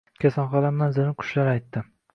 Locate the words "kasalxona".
0.23-0.71